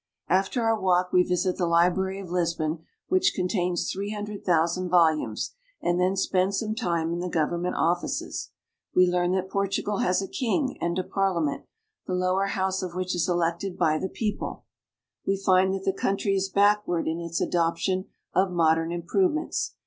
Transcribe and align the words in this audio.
After 0.29 0.63
our 0.63 0.81
walk 0.81 1.13
we 1.13 1.21
visit 1.21 1.57
the 1.57 1.67
library 1.67 2.19
of 2.19 2.31
Lisbon, 2.31 2.79
which 3.07 3.33
con 3.35 3.47
tains 3.47 3.91
three 3.93 4.09
hundred 4.09 4.43
thousand 4.43 4.89
volumes, 4.89 5.53
and 5.79 5.99
then 6.01 6.15
spend 6.15 6.55
some 6.55 6.73
time 6.73 7.13
in 7.13 7.19
the 7.19 7.29
government 7.29 7.75
offices. 7.77 8.49
We 8.95 9.05
learn 9.05 9.31
that 9.33 9.47
Por 9.47 9.67
tugal 9.67 10.01
has 10.01 10.19
a 10.19 10.27
King, 10.27 10.75
and 10.81 10.97
a 10.97 11.03
Parliament, 11.03 11.65
the 12.07 12.15
lower 12.15 12.47
house 12.47 12.81
of 12.81 12.93
450 12.93 12.97
PORTUGAL. 12.97 12.97
which 12.97 13.15
is 13.15 13.29
elected 13.29 13.77
by 13.77 13.99
the 13.99 14.09
people. 14.09 14.65
We 15.27 15.37
find 15.37 15.71
that 15.75 15.83
the 15.85 15.93
country 15.93 16.33
is 16.33 16.49
backward 16.49 17.07
in 17.07 17.19
its 17.21 17.39
adoption 17.39 18.05
of 18.33 18.49
modern 18.49 18.91
improvements. 18.91 19.75